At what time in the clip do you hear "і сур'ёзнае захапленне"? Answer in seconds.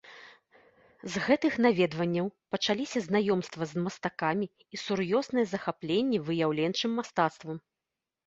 4.77-6.23